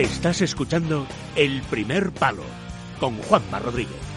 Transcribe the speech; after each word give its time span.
Estás 0.00 0.40
escuchando 0.40 1.06
El 1.36 1.60
Primer 1.60 2.10
Palo 2.10 2.44
con 3.00 3.18
Juanma 3.18 3.58
Rodríguez. 3.58 4.09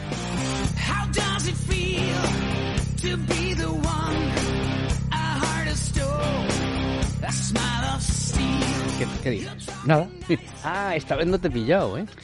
¿Qué, 9.24 9.30
dices? 9.32 9.70
Nada. 9.86 10.08
Ah, 10.66 10.96
esta 10.96 11.16
vez 11.16 11.28
no 11.28 11.40
te 11.40 11.48
he 11.48 11.52
pillado, 11.52 11.98
¿eh? 11.98 12.06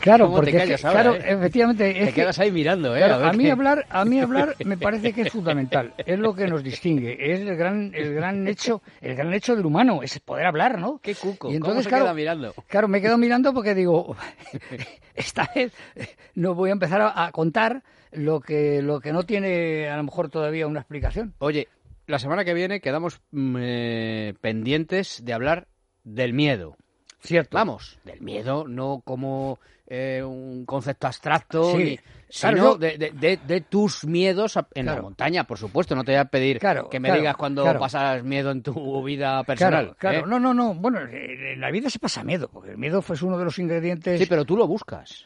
Claro, 0.00 0.26
¿Cómo 0.26 0.36
te 0.36 0.52
porque 0.52 0.58
callas 0.58 0.84
ahora, 0.84 1.02
claro, 1.02 1.16
eh? 1.16 1.24
efectivamente 1.32 1.90
es 1.90 2.06
Te 2.06 2.12
que- 2.12 2.20
quedas 2.20 2.38
ahí 2.38 2.52
mirando, 2.52 2.94
¿eh? 2.94 3.00
claro, 3.00 3.14
A 3.14 3.18
ver 3.18 3.26
a 3.26 3.32
mí 3.32 3.44
qué- 3.44 3.50
hablar, 3.50 3.84
a 3.90 4.04
mí 4.04 4.20
hablar 4.22 4.54
me 4.64 4.78
parece 4.78 5.12
que 5.12 5.22
es 5.22 5.32
fundamental, 5.32 5.92
es 5.98 6.18
lo 6.20 6.34
que 6.34 6.46
nos 6.46 6.62
distingue, 6.62 7.32
es 7.32 7.40
el 7.40 7.56
gran, 7.56 7.90
el 7.94 8.14
gran 8.14 8.46
hecho, 8.46 8.80
el 9.00 9.16
gran 9.16 9.34
hecho 9.34 9.56
del 9.56 9.66
humano, 9.66 10.00
es 10.04 10.20
poder 10.20 10.46
hablar, 10.46 10.78
¿no? 10.78 11.00
Qué 11.02 11.16
cuco, 11.16 11.48
Y 11.48 11.58
¿cómo 11.58 11.72
entonces, 11.72 11.84
se 11.84 11.88
claro, 11.90 12.14
mirando? 12.14 12.54
Claro, 12.68 12.86
me 12.86 13.00
quedo 13.00 13.18
mirando 13.18 13.52
porque 13.52 13.74
digo, 13.74 14.16
esta 15.16 15.50
vez 15.54 15.72
no 16.34 16.54
voy 16.54 16.70
a 16.70 16.74
empezar 16.74 17.00
a, 17.00 17.24
a 17.26 17.32
contar 17.32 17.82
lo 18.12 18.40
que, 18.40 18.80
lo 18.82 19.00
que 19.00 19.12
no 19.12 19.24
tiene 19.24 19.88
a 19.88 19.96
lo 19.96 20.04
mejor 20.04 20.30
todavía 20.30 20.66
una 20.68 20.80
explicación. 20.80 21.34
Oye, 21.40 21.66
la 22.06 22.18
semana 22.18 22.44
que 22.44 22.54
viene 22.54 22.80
quedamos 22.80 23.20
mm, 23.32 23.56
eh, 23.60 24.34
pendientes 24.40 25.22
de 25.24 25.32
hablar 25.34 25.66
del 26.14 26.32
miedo. 26.32 26.76
Cierto. 27.20 27.56
Vamos, 27.56 27.98
del 28.04 28.20
miedo, 28.20 28.66
no 28.68 29.02
como 29.04 29.58
eh, 29.90 30.22
un 30.22 30.66
concepto 30.66 31.06
abstracto, 31.06 31.72
Sí. 31.72 31.76
ni- 31.78 31.98
Claro, 32.38 32.56
sino 32.56 32.56
yo- 32.72 32.76
de, 32.78 33.38
de- 33.46 33.60
tus 33.62 34.04
miedos 34.04 34.58
en 34.74 34.84
la 34.84 35.00
montaña, 35.00 35.44
por 35.44 35.56
supuesto. 35.56 35.94
No 35.96 36.04
te 36.04 36.12
voy 36.12 36.18
a 36.18 36.26
pedir 36.26 36.58
Claro, 36.58 36.90
que 36.90 37.00
me 37.00 37.10
digas 37.10 37.36
cuando 37.38 37.64
pasas 37.78 38.22
miedo 38.22 38.50
en 38.50 38.62
tu 38.62 39.02
vida 39.02 39.42
personal. 39.44 39.94
Claro, 39.96 39.96
claro. 39.98 40.18
¿eh? 40.18 40.24
No, 40.28 40.38
no, 40.38 40.52
no. 40.52 40.74
Bueno, 40.74 41.00
eh, 41.00 41.54
en 41.54 41.60
la 41.60 41.70
vida 41.70 41.88
se 41.88 41.98
pasa 41.98 42.22
miedo, 42.22 42.48
porque 42.52 42.72
el 42.72 42.76
miedo 42.76 43.00
fue 43.00 43.16
uno 43.22 43.38
de 43.38 43.46
los 43.46 43.58
ingredientes. 43.58 44.20
Sí, 44.20 44.26
pero 44.26 44.44
tú 44.44 44.58
lo 44.58 44.66
buscas. 44.66 45.24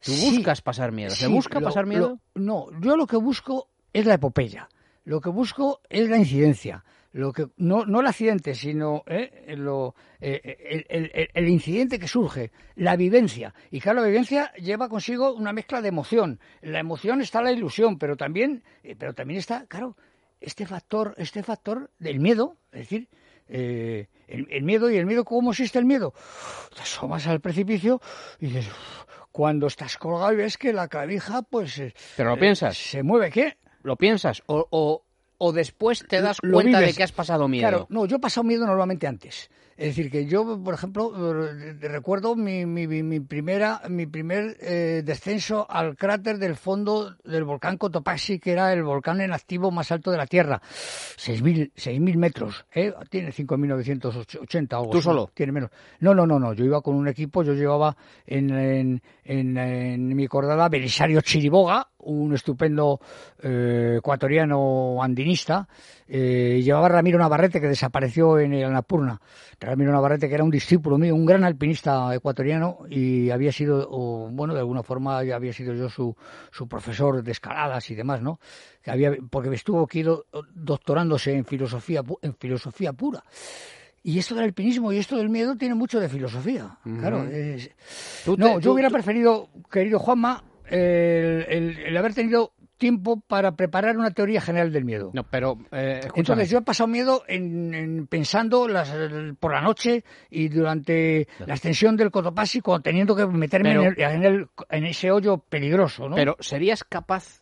Tú 0.00 0.12
Sí. 0.12 0.30
buscas 0.36 0.60
pasar 0.60 0.92
miedo. 0.92 1.10
¿Se 1.10 1.24
Sí, 1.26 1.32
busca 1.32 1.58
lo- 1.58 1.66
pasar 1.66 1.86
miedo? 1.86 2.18
lo- 2.34 2.42
no, 2.42 2.80
yo 2.82 2.98
lo 2.98 3.06
que 3.06 3.16
busco 3.16 3.68
es 3.94 4.04
la 4.04 4.14
epopeya. 4.14 4.68
Lo 5.06 5.22
que 5.22 5.30
busco 5.30 5.80
es 5.88 6.06
la 6.10 6.18
incidencia. 6.18 6.84
Lo 7.16 7.32
que 7.32 7.46
no, 7.56 7.86
no 7.86 8.00
el 8.00 8.06
accidente, 8.08 8.54
sino 8.54 9.02
eh, 9.06 9.54
lo, 9.56 9.94
eh, 10.20 10.84
el, 10.90 11.10
el- 11.14 11.30
el- 11.32 11.48
incidente 11.48 11.98
que 11.98 12.08
surge, 12.08 12.50
la 12.74 12.94
vivencia. 12.94 13.54
Y 13.70 13.80
claro, 13.80 14.02
la 14.02 14.06
vivencia 14.08 14.52
lleva 14.56 14.90
consigo 14.90 15.32
una 15.32 15.54
mezcla 15.54 15.80
de 15.80 15.88
emoción. 15.88 16.38
La 16.60 16.78
emoción 16.78 17.22
está 17.22 17.40
la 17.40 17.52
ilusión, 17.52 17.98
pero 17.98 18.18
también, 18.18 18.62
eh, 18.82 18.96
pero 18.98 19.14
también 19.14 19.38
está, 19.38 19.64
claro, 19.66 19.96
este 20.42 20.66
factor, 20.66 21.14
este 21.16 21.42
factor 21.42 21.90
del 21.98 22.20
miedo, 22.20 22.58
es 22.70 22.80
decir, 22.80 23.08
eh, 23.48 24.08
el, 24.28 24.46
el 24.50 24.62
miedo 24.64 24.90
y 24.90 24.96
el 24.98 25.06
miedo, 25.06 25.24
¿cómo 25.24 25.52
existe 25.52 25.78
el 25.78 25.86
miedo? 25.86 26.12
Te 26.74 26.82
asomas 26.82 27.26
al 27.28 27.40
precipicio 27.40 27.98
y 28.40 28.48
dices, 28.48 28.68
cuando 29.32 29.68
estás 29.68 29.96
colgado 29.96 30.34
y 30.34 30.36
ves 30.36 30.58
que 30.58 30.74
la 30.74 30.88
clavija, 30.88 31.40
pues... 31.40 31.78
eh, 31.78 31.94
¿Pero 32.18 32.28
lo 32.28 32.36
eh, 32.36 32.40
piensas? 32.40 32.76
Se 32.76 33.02
mueve, 33.02 33.30
¿qué? 33.30 33.56
¿Lo 33.82 33.96
piensas? 33.96 34.42
¿O, 34.46 34.66
o, 34.70 35.05
o 35.38 35.52
después 35.52 36.04
te 36.08 36.20
das 36.20 36.38
Lo 36.42 36.54
cuenta 36.54 36.80
de 36.80 36.92
que 36.94 37.02
has 37.02 37.12
pasado 37.12 37.48
miedo? 37.48 37.68
Claro, 37.68 37.86
no, 37.90 38.06
yo 38.06 38.16
he 38.16 38.20
pasado 38.20 38.44
miedo 38.44 38.66
normalmente 38.66 39.06
antes. 39.06 39.50
Es 39.78 39.88
decir, 39.88 40.10
que 40.10 40.24
yo, 40.24 40.58
por 40.64 40.72
ejemplo, 40.72 41.12
eh, 41.46 41.74
recuerdo 41.82 42.34
mi, 42.34 42.64
mi, 42.64 42.86
mi- 42.86 43.20
primera, 43.20 43.82
mi 43.90 44.06
primer 44.06 44.56
eh, 44.62 45.02
descenso 45.04 45.66
al 45.70 45.96
cráter 45.96 46.38
del 46.38 46.56
fondo 46.56 47.14
del 47.24 47.44
volcán 47.44 47.76
Cotopaxi, 47.76 48.38
que 48.38 48.52
era 48.52 48.72
el 48.72 48.82
volcán 48.82 49.20
en 49.20 49.34
activo 49.34 49.70
más 49.70 49.92
alto 49.92 50.10
de 50.10 50.16
la 50.16 50.26
Tierra. 50.26 50.62
6.000 51.18 51.72
6.000 51.74 52.16
metros, 52.16 52.64
¿eh? 52.74 52.90
Tiene 53.10 53.32
5.980 53.32 54.72
o 54.72 54.76
algo 54.78 54.90
¿Tú 54.92 55.02
solo? 55.02 55.30
Tiene 55.34 55.52
menos. 55.52 55.70
No, 56.00 56.14
no, 56.14 56.26
no, 56.26 56.38
no. 56.38 56.54
Yo 56.54 56.64
iba 56.64 56.80
con 56.80 56.94
un 56.94 57.08
equipo, 57.08 57.42
yo 57.42 57.52
llevaba 57.52 57.94
en, 58.26 58.50
en, 58.50 59.02
en, 59.24 59.58
en 59.58 60.16
mi 60.16 60.26
cordada 60.26 60.70
Belisario 60.70 61.20
Chiriboga, 61.20 61.88
un 62.06 62.34
estupendo 62.34 63.00
eh, 63.42 63.96
ecuatoriano 63.98 65.02
andinista, 65.02 65.68
eh, 66.08 66.60
llevaba 66.62 66.86
a 66.86 66.90
Ramiro 66.90 67.18
Navarrete, 67.18 67.60
que 67.60 67.68
desapareció 67.68 68.38
en 68.38 68.54
el 68.54 68.64
Annapurna. 68.64 69.20
Ramiro 69.60 69.92
Navarrete, 69.92 70.28
que 70.28 70.34
era 70.34 70.44
un 70.44 70.50
discípulo 70.50 70.98
mío, 70.98 71.14
un 71.14 71.26
gran 71.26 71.44
alpinista 71.44 72.14
ecuatoriano, 72.14 72.78
y 72.90 73.30
había 73.30 73.52
sido, 73.52 73.86
o, 73.90 74.28
bueno, 74.30 74.54
de 74.54 74.60
alguna 74.60 74.82
forma 74.82 75.22
ya 75.24 75.36
había 75.36 75.52
sido 75.52 75.74
yo 75.74 75.88
su, 75.88 76.14
su 76.52 76.68
profesor 76.68 77.22
de 77.22 77.32
escaladas 77.32 77.90
y 77.90 77.94
demás, 77.94 78.20
¿no? 78.22 78.38
Que 78.82 78.90
había, 78.90 79.12
porque 79.30 79.52
estuvo 79.54 79.82
aquí 79.82 80.02
do- 80.02 80.26
doctorándose 80.54 81.34
en 81.34 81.44
filosofía, 81.44 82.02
en 82.22 82.34
filosofía 82.34 82.92
pura. 82.92 83.22
Y 84.02 84.20
esto 84.20 84.36
del 84.36 84.44
alpinismo 84.44 84.92
y 84.92 84.98
esto 84.98 85.16
del 85.16 85.28
miedo 85.28 85.56
tiene 85.56 85.74
mucho 85.74 85.98
de 85.98 86.08
filosofía. 86.08 86.78
Claro. 87.00 87.24
es- 87.24 87.70
Tú 88.24 88.36
te- 88.36 88.42
no, 88.42 88.54
tú- 88.54 88.60
yo 88.60 88.72
hubiera 88.72 88.88
preferido, 88.90 89.48
querido 89.68 89.98
Juanma, 89.98 90.44
el, 90.70 91.46
el- 91.48 91.78
el 91.78 91.96
haber 91.96 92.14
tenido 92.14 92.52
tiempo 92.78 93.20
para 93.26 93.56
preparar 93.56 93.96
una 93.96 94.10
teoría 94.10 94.40
general 94.42 94.70
del 94.70 94.84
miedo. 94.84 95.10
No, 95.14 95.24
pero 95.24 95.58
eh. 95.72 96.00
Entonces 96.14 96.50
yo 96.50 96.58
he 96.58 96.62
pasado 96.62 96.86
miedo 96.88 97.22
en, 97.26 97.72
en 97.74 98.06
pensando 98.06 98.68
las, 98.68 98.90
el- 98.90 99.34
por 99.36 99.52
la 99.54 99.62
noche 99.62 100.04
y 100.28 100.48
durante 100.48 101.26
la 101.46 101.54
extensión 101.54 101.96
del 101.96 102.10
Cotopaxi 102.10 102.60
cuando 102.60 102.82
teniendo 102.82 103.16
que 103.16 103.26
meterme 103.26 103.70
Pero- 103.70 103.82
en, 103.82 103.86
el- 103.96 104.00
en 104.02 104.24
el- 104.24 104.48
en 104.68 104.84
ese 104.84 105.10
hoyo 105.10 105.38
peligroso, 105.38 106.08
¿no? 106.08 106.16
Pero 106.16 106.36
¿serías 106.40 106.84
capaz 106.84 107.40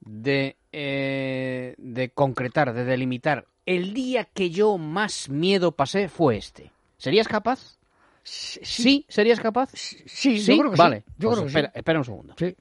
de, 0.00 0.56
eh, 0.72 1.74
de 1.78 2.10
concretar, 2.10 2.72
de 2.72 2.84
delimitar, 2.84 3.46
el 3.66 3.92
día 3.92 4.24
que 4.24 4.50
yo 4.50 4.78
más 4.78 5.28
miedo 5.28 5.72
pasé 5.72 6.08
fue 6.08 6.36
este? 6.36 6.70
¿Serías 6.96 7.26
capaz? 7.28 7.76
Sí, 8.22 9.06
¿serías 9.08 9.40
capaz? 9.40 9.70
sí, 9.72 10.38
yo 10.38 10.58
creo 10.58 10.70
que 10.70 10.76
sí. 10.76 10.82
vale. 10.82 11.04
Yo 11.18 11.28
Pues 11.28 11.38
creo 11.38 11.46
que 11.46 11.50
sí. 11.52 11.58
espera, 11.58 11.72
espera 11.74 11.98
un 11.98 12.04
segundo. 12.04 12.34
Sí. 12.38 12.56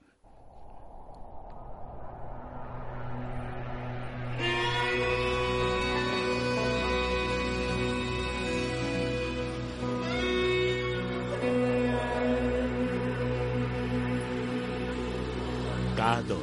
K2. 15.97 16.37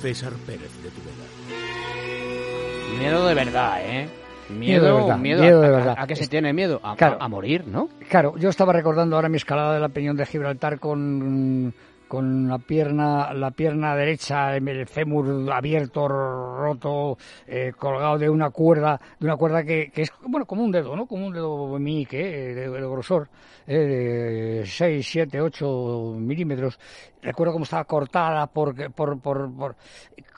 César 0.00 0.32
Pérez 0.46 0.70
de 0.82 0.90
Tudela. 0.90 1.24
Miedo 2.98 3.26
de 3.26 3.34
verdad, 3.34 3.78
¿eh? 3.82 4.08
Miedo 4.48 4.84
de 4.86 4.92
verdad, 4.92 5.18
miedo, 5.18 5.42
miedo 5.42 5.60
a, 5.62 5.64
de 5.64 5.70
verdad. 5.70 5.94
¿A 5.98 6.06
qué 6.06 6.16
se 6.16 6.26
tiene 6.28 6.52
miedo? 6.52 6.80
A, 6.82 6.96
Claro. 6.96 7.16
a- 7.20 7.24
a 7.24 7.28
morir, 7.28 7.66
¿no? 7.66 7.88
Claro, 8.08 8.36
yo 8.36 8.48
estaba 8.50 8.72
recordando 8.72 9.16
ahora 9.16 9.28
mi 9.28 9.36
escalada 9.36 9.74
de 9.74 9.80
la 9.80 9.88
Peñón 9.88 10.16
de 10.16 10.26
Gibraltar 10.26 10.78
con, 10.78 11.72
con 12.08 12.48
la 12.48 12.58
pierna 12.58 13.32
la 13.32 13.50
pierna 13.50 13.96
derecha, 13.96 14.56
el 14.56 14.86
fémur 14.86 15.50
abierto, 15.52 16.08
roto, 16.08 17.18
eh, 17.46 17.72
colgado 17.76 18.18
de 18.18 18.28
una 18.28 18.50
cuerda, 18.50 19.00
de 19.18 19.26
una 19.26 19.36
cuerda 19.36 19.64
que, 19.64 19.90
que 19.90 20.02
es 20.02 20.12
bueno 20.26 20.46
como 20.46 20.62
un 20.62 20.70
dedo, 20.70 20.94
¿no? 20.96 21.06
Como 21.06 21.26
un 21.26 21.32
dedo 21.32 21.78
meñique, 21.78 22.50
eh, 22.50 22.54
de, 22.54 22.68
de 22.68 22.80
grosor, 22.88 23.28
eh, 23.66 23.78
de 23.78 24.66
6, 24.66 25.06
7, 25.06 25.40
8 25.40 26.14
milímetros. 26.18 26.78
Recuerdo 27.22 27.52
cómo 27.52 27.64
estaba 27.64 27.84
cortada 27.84 28.46
por, 28.46 28.74
por, 28.92 29.20
por, 29.20 29.54
por 29.54 29.76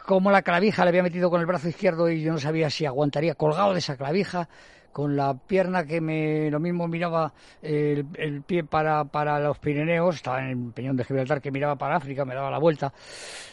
cómo 0.06 0.30
la 0.30 0.42
clavija 0.42 0.84
le 0.84 0.90
había 0.90 1.02
metido 1.02 1.30
con 1.30 1.40
el 1.40 1.46
brazo 1.46 1.68
izquierdo 1.68 2.08
y 2.08 2.22
yo 2.22 2.32
no 2.32 2.38
sabía 2.38 2.70
si 2.70 2.86
aguantaría 2.86 3.34
colgado 3.34 3.72
de 3.72 3.80
esa 3.80 3.96
clavija 3.96 4.48
con 4.96 5.14
la 5.14 5.34
pierna 5.34 5.84
que 5.84 6.00
me 6.00 6.50
lo 6.50 6.58
mismo 6.58 6.88
miraba 6.88 7.30
el, 7.60 8.06
el 8.14 8.40
pie 8.40 8.64
para, 8.64 9.04
para 9.04 9.38
los 9.38 9.58
Pirineos, 9.58 10.14
estaba 10.14 10.40
en 10.40 10.48
el 10.68 10.72
Peñón 10.72 10.96
de 10.96 11.04
Gibraltar 11.04 11.42
que 11.42 11.50
miraba 11.50 11.76
para 11.76 11.96
África, 11.96 12.24
me 12.24 12.34
daba 12.34 12.50
la 12.50 12.56
vuelta. 12.58 12.94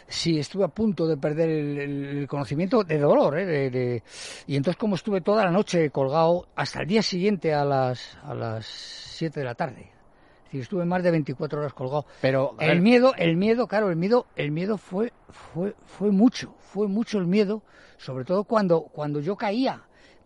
Sí, 0.08 0.40
estuve 0.40 0.64
a 0.64 0.70
punto 0.70 1.06
de 1.06 1.18
perder 1.18 1.50
el, 1.50 2.28
conocimiento 2.30 2.86
de 2.86 2.98
dolor, 2.98 3.38
¿eh? 3.38 3.46
de, 3.46 3.70
de- 3.70 4.04
y 4.48 4.56
entonces 4.56 4.78
como 4.80 4.96
estuve 4.96 5.20
toda 5.20 5.44
la 5.44 5.52
noche 5.52 5.90
colgado 5.90 6.48
hasta 6.56 6.80
el 6.80 6.88
día 6.88 7.02
siguiente 7.02 7.54
a 7.54 7.66
las 7.66 8.18
a 8.24 8.34
las 8.34 8.66
7 8.66 9.42
de 9.42 9.46
la 9.46 9.56
tarde. 9.56 9.82
Es 9.82 10.44
decir, 10.46 10.62
estuve 10.62 10.86
más 10.86 11.04
de 11.04 11.12
24 11.12 11.60
horas 11.60 11.74
colgado. 11.74 12.06
Pero, 12.22 12.56
El 12.58 12.80
miedo, 12.80 13.16
el 13.18 13.36
miedo, 13.36 13.68
claro, 13.68 13.90
el 13.90 13.98
miedo, 13.98 14.28
el 14.38 14.52
miedo 14.52 14.78
fue, 14.78 15.12
fue, 15.30 15.76
fue 15.88 16.10
mucho, 16.10 16.56
fue 16.62 16.88
mucho 16.88 17.18
el 17.18 17.28
miedo, 17.28 17.64
sobre 17.98 18.24
todo 18.24 18.46
cuando, 18.46 18.84
cuando 18.84 19.20
yo 19.20 19.36
caía, 19.36 19.82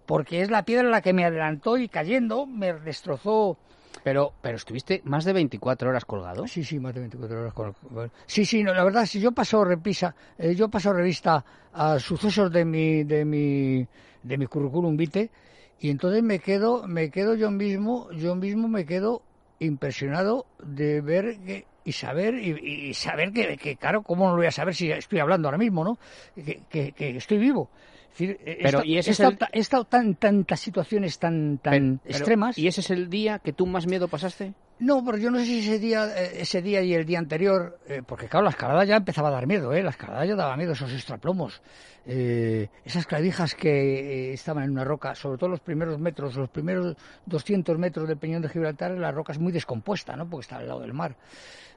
porque 0.07 0.41
es 0.41 0.49
la 0.49 0.63
piedra 0.63 0.89
la 0.89 1.01
que 1.01 1.13
me 1.13 1.25
adelantó 1.25 1.77
y 1.77 1.87
cayendo 1.89 2.47
me 2.47 2.73
destrozó. 2.73 3.57
pero, 4.03 4.33
pero 4.41 4.55
estuviste 4.57 5.01
más 5.03 5.25
de 5.25 5.33
24 5.33 5.89
horas 5.89 6.05
colgado. 6.05 6.47
Sí, 6.47 6.63
sí, 6.63 6.79
más 6.79 6.93
de 6.95 7.01
24 7.01 7.41
horas. 7.41 7.53
Con- 7.53 7.75
sí, 8.25 8.45
sí, 8.45 8.63
no, 8.63 8.73
la 8.73 8.83
verdad, 8.83 9.05
si 9.05 9.19
yo 9.19 9.31
paso 9.33 9.63
repisa, 9.65 10.15
eh, 10.37 10.55
yo 10.55 10.69
paso 10.69 10.93
revista 10.93 11.43
a 11.73 11.99
sucesos 11.99 12.51
de 12.51 12.63
mi, 12.65 13.03
de 13.03 13.25
mi, 13.25 13.85
de 14.23 14.37
mi 14.37 14.45
currículum 14.47 14.95
vitae 14.97 15.29
y 15.79 15.89
entonces 15.89 16.23
me 16.23 16.39
quedo, 16.39 16.87
me 16.87 17.11
quedo 17.11 17.35
yo 17.35 17.51
mismo, 17.51 18.09
yo 18.11 18.35
mismo 18.35 18.67
me 18.67 18.85
quedo 18.85 19.21
impresionado 19.59 20.45
de 20.63 21.01
ver 21.01 21.39
que 21.41 21.67
y 21.83 21.91
saber 21.93 22.35
y, 22.35 22.89
y 22.89 22.93
saber 22.93 23.31
que, 23.31 23.55
que, 23.57 23.77
claro 23.77 24.03
cómo 24.03 24.25
no 24.25 24.31
lo 24.31 24.37
voy 24.37 24.47
a 24.47 24.51
saber 24.51 24.75
si 24.75 24.91
estoy 24.91 25.19
hablando 25.19 25.47
ahora 25.47 25.57
mismo 25.57 25.83
no 25.85 25.97
que, 26.35 26.63
que- 26.69 26.91
que 26.93 27.15
estoy 27.17 27.37
vivo 27.37 27.69
Es 28.11 28.19
decir, 28.19 28.39
he 28.45 28.55
Pero, 28.63 28.79
esta- 28.79 28.85
¿y 28.85 28.97
ese 28.97 29.09
he 29.09 29.13
estado, 29.13 29.29
el- 29.31 29.37
ta- 29.37 29.49
he 29.53 29.59
estado 29.59 29.83
tan 29.85 30.15
tantas 30.15 30.59
situaciones 30.59 31.19
tan 31.19 31.59
tan 31.59 31.99
Pero- 32.03 32.15
extremas. 32.17 32.57
¿Y 32.57 32.67
ese 32.67 32.81
es 32.81 32.89
el 32.89 33.09
día 33.09 33.39
que 33.39 33.53
tú 33.53 33.67
más 33.67 33.85
miedo 33.85 34.07
pasaste? 34.07 34.53
No, 34.79 35.03
pero 35.03 35.17
yo 35.17 35.31
no 35.31 35.39
sé 35.39 35.45
si 35.45 35.59
ese 35.59 35.79
día, 35.79 36.05
eh, 36.05 36.41
ese 36.41 36.61
día 36.61 36.81
y 36.83 36.93
el 36.93 37.05
día 37.05 37.17
anterior, 37.19 37.79
eh, 37.87 38.01
porque 38.05 38.27
claro, 38.27 38.43
la 38.45 38.51
escalada 38.51 38.85
ya 38.85 38.97
empezaba 38.97 39.29
a 39.29 39.31
dar 39.31 39.47
miedo, 39.47 39.73
¿eh? 39.73 39.81
La 39.83 39.89
escalada 39.89 40.23
ya 40.25 40.35
daba 40.35 40.55
miedo, 40.57 40.73
esos 40.73 40.91
extraplomos. 40.93 41.61
Eh, 42.05 42.69
esas 42.85 43.05
clavijas 43.07 43.53
que 43.55 44.29
eh, 44.29 44.33
estaban 44.33 44.63
en 44.63 44.71
una 44.71 44.83
roca, 44.83 45.13
sobre 45.15 45.37
todo 45.39 45.49
los 45.49 45.59
primeros 45.61 45.99
metros, 45.99 46.35
los 46.35 46.49
primeros 46.49 46.95
200 47.25 47.77
metros 47.77 48.07
del 48.07 48.17
Peñón 48.17 48.41
de 48.43 48.49
Gibraltar, 48.49 48.91
la 48.91 49.11
roca 49.11 49.33
es 49.33 49.39
muy 49.39 49.51
descompuesta, 49.51 50.15
¿no? 50.15 50.29
Porque 50.29 50.43
está 50.43 50.57
al 50.57 50.67
lado 50.67 50.79
del 50.81 50.93
mar. 50.93 51.15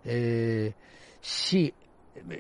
Eh, 0.05 0.73
sí, 1.21 1.73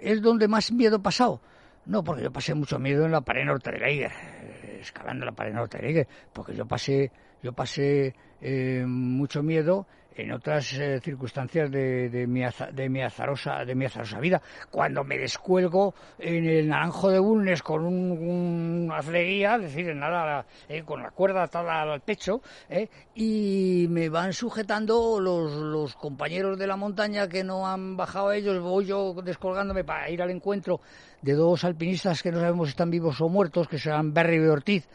¿es 0.02 0.20
donde 0.22 0.46
más 0.46 0.70
miedo 0.72 1.00
pasado? 1.02 1.40
No, 1.86 2.04
porque 2.04 2.22
yo 2.22 2.30
pasé 2.30 2.54
mucho 2.54 2.78
miedo 2.78 3.04
en 3.06 3.12
la 3.12 3.20
pared 3.22 3.44
norte 3.44 3.72
del 3.72 3.82
Eiger, 3.82 4.12
eh, 4.12 4.78
escalando 4.80 5.24
la 5.24 5.32
pared 5.32 5.52
norte 5.52 5.78
del 5.78 5.86
Eiger, 5.86 6.08
porque 6.32 6.54
yo 6.54 6.66
pasé, 6.66 7.10
yo 7.42 7.52
pasé 7.52 8.14
eh, 8.40 8.84
mucho 8.86 9.42
miedo 9.42 9.86
en 10.16 10.32
otras 10.32 10.72
eh, 10.74 11.00
circunstancias 11.02 11.70
de, 11.70 12.08
de, 12.10 12.26
mi 12.26 12.42
aza- 12.42 12.70
de, 12.72 12.88
mi 12.88 13.02
azarosa, 13.02 13.64
de 13.64 13.74
mi 13.74 13.84
azarosa 13.86 14.20
vida. 14.20 14.42
Cuando 14.70 15.04
me 15.04 15.16
descuelgo 15.18 15.94
en 16.18 16.44
el 16.46 16.68
naranjo 16.68 17.10
de 17.10 17.18
Bulnes 17.18 17.62
con 17.62 17.84
un, 17.84 18.10
un- 18.12 18.82
una 18.90 19.02
fleguía, 19.02 19.56
es 19.56 19.62
decir, 19.62 19.94
nada, 19.94 20.44
eh, 20.68 20.82
con 20.82 21.02
la 21.02 21.10
cuerda 21.10 21.44
atada 21.44 21.82
al 21.82 22.00
pecho, 22.00 22.42
eh, 22.68 22.88
y 23.14 23.86
me 23.88 24.08
van 24.08 24.32
sujetando 24.32 25.20
los, 25.20 25.52
los 25.52 25.94
compañeros 25.96 26.58
de 26.58 26.66
la 26.66 26.76
montaña 26.76 27.28
que 27.28 27.44
no 27.44 27.66
han 27.68 27.96
bajado 27.96 28.32
ellos, 28.32 28.60
voy 28.60 28.86
yo 28.86 29.14
descolgándome 29.24 29.84
para 29.84 30.10
ir 30.10 30.20
al 30.22 30.30
encuentro 30.30 30.80
de 31.22 31.34
dos 31.34 31.64
alpinistas 31.64 32.22
que 32.22 32.32
no 32.32 32.40
sabemos 32.40 32.68
si 32.68 32.70
están 32.70 32.90
vivos 32.90 33.20
o 33.20 33.28
muertos, 33.28 33.68
que 33.68 33.78
serán 33.78 34.12
Berry 34.12 34.36
y 34.36 34.48
Ortiz, 34.48 34.88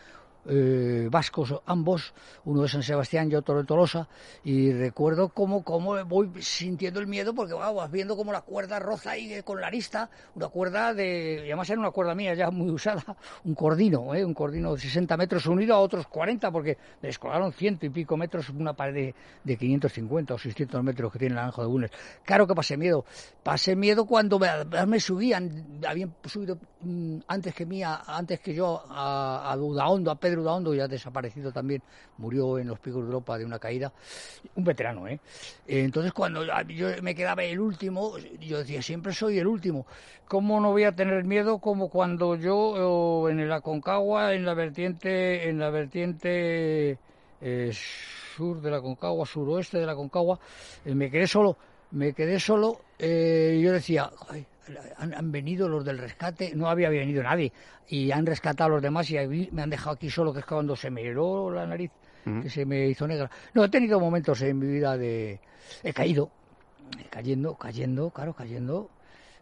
eh, 0.47 1.07
vascos 1.09 1.53
ambos, 1.65 2.13
uno 2.45 2.62
de 2.62 2.69
San 2.69 2.83
Sebastián 2.83 3.31
y 3.31 3.36
otro 3.36 3.57
de 3.57 3.63
Tolosa, 3.63 4.07
y 4.44 4.71
recuerdo 4.71 5.30
cómo, 5.30 5.63
cómo 5.63 6.03
voy 6.06 6.30
sintiendo 6.42 7.00
el 7.00 7.07
miedo 7.07 7.33
porque 7.33 7.53
wow, 7.53 7.74
vas 7.74 7.92
viendo 7.92 8.15
como 8.15 8.31
la 8.31 8.42
cuerda 8.42 8.80
roza 8.80 9.12
ahí 9.12 9.33
eh, 9.33 9.44
con 9.44 9.59
la 9.59 9.68
arista, 9.68 10.09
una 10.36 10.47
cuerda 10.47 10.94
de, 10.94 11.44
y 11.44 11.47
además 11.47 11.69
era 11.69 11.80
una 11.80 11.92
cuerda 11.92 12.15
mía 12.15 12.33
ya 12.33 12.51
muy 12.51 12.69
usada, 12.69 13.03
un 13.44 13.56
cordino, 13.56 14.13
¿eh? 14.13 14.24
un 14.24 14.33
cordino 14.33 14.75
de 14.75 14.81
60 14.81 15.18
metros 15.18 15.45
unido 15.47 15.75
a 15.75 15.80
otros 15.80 16.07
40 16.07 16.51
porque 16.51 16.77
me 17.01 17.07
descolgaron 17.07 17.51
ciento 17.51 17.86
y 17.86 17.89
pico 17.89 18.18
metros 18.18 18.50
una 18.50 18.74
pared 18.74 18.94
de, 18.94 19.15
de 19.44 19.57
550 19.57 20.33
o 20.33 20.38
600 20.38 20.83
metros 20.83 21.12
que 21.12 21.19
tiene 21.19 21.33
el 21.33 21.36
Naranjo 21.36 21.62
de 21.62 21.68
Bulnes. 21.68 21.92
Claro 22.24 22.47
que 22.47 22.53
pasé 22.53 22.77
miedo, 22.77 23.06
pasé 23.44 23.75
miedo 23.75 24.06
cuando 24.06 24.39
me, 24.39 25.00
subían, 25.00 25.80
habían 25.88 26.13
subido 26.25 26.57
mm, 26.81 27.18
antes 27.27 27.53
que 27.53 27.65
mía, 27.65 28.01
antes 28.06 28.39
que 28.39 28.53
yo 28.53 28.83
a, 28.89 29.51
a 29.51 29.57
Udaondo, 29.57 30.12
a 30.12 30.15
Pedro 30.15 30.35
Udaondo, 30.40 30.74
ya 30.74 30.88
desaparecido 30.88 31.52
también, 31.52 31.82
murió 32.18 32.58
en 32.60 32.68
los 32.68 32.80
picos 32.80 33.02
de 33.02 33.08
Europa 33.08 33.38
de 33.38 33.46
una 33.46 33.60
caída, 33.60 33.92
un 34.56 34.64
veterano, 34.64 35.08
¿eh? 35.08 35.20
Entonces 35.68 36.14
cuando 36.14 36.46
yo 36.70 36.88
me 37.02 37.16
quedaba 37.16 37.44
el 37.44 37.60
último, 37.60 38.18
yo 38.40 38.60
decía, 38.60 38.82
siempre 38.82 39.14
soy 39.14 39.40
el 39.40 39.48
último, 39.48 39.86
¿cómo 40.28 40.60
no 40.60 40.72
voy 40.72 40.84
a 40.84 40.92
tener 40.96 41.24
miedo 41.24 41.60
como 41.60 41.90
cuando 41.90 42.36
yo 42.36 43.30
en 43.30 43.40
el 43.40 43.52
Aconcagua, 43.52 44.34
en 44.34 44.46
la 44.46 44.54
vertiente, 44.54 45.50
en 45.50 45.60
la 45.60 45.70
vertiente 45.70 46.98
eh, 47.42 47.72
sur 48.36 48.62
de 48.62 48.72
la 48.72 48.81
Concagua, 48.81 49.26
suroeste 49.26 49.78
de 49.78 49.86
la 49.86 49.96
Concagua, 49.96 50.40
eh, 50.86 50.96
me 50.96 51.10
quedé 51.10 51.28
solo, 51.28 51.58
me 51.92 52.14
quedé 52.14 52.40
solo 52.40 52.81
eh, 53.00 53.56
y 53.58 53.62
yo 53.62 53.72
decía, 53.72 54.10
"Ay, 54.30 54.46
han, 54.98 55.14
han 55.14 55.32
venido 55.32 55.68
los 55.68 55.84
del 55.86 55.98
rescate, 55.98 56.54
no 56.56 56.70
había 56.70 56.90
venido 56.90 57.22
nadie, 57.24 57.52
y 57.88 58.12
han 58.12 58.26
rescatado 58.26 58.72
a 58.72 58.74
los 58.76 58.82
demás 58.82 59.10
y 59.12 59.18
ahí 59.18 59.50
me 59.52 59.62
han 59.62 59.70
dejado 59.70 59.96
aquí 59.96 60.10
solo, 60.10 60.34
que 60.34 60.40
es 60.40 60.46
cuando 60.46 60.76
se 60.76 60.90
me 60.90 61.02
heló 61.02 61.52
la 61.52 61.66
nariz, 61.66 61.92
que 62.42 62.50
se 62.50 62.66
me 62.66 62.88
hizo 62.88 63.08
negra. 63.08 63.30
No, 63.54 63.64
he 63.64 63.70
tenido 63.70 64.00
momentos 64.00 64.42
en 64.42 64.58
mi 64.58 64.66
vida 64.66 64.98
de... 64.98 65.40
He 65.84 65.94
caído, 65.94 66.32
cayendo, 67.12 67.54
cayendo, 67.56 68.10
claro, 68.10 68.34
cayendo, 68.34 68.90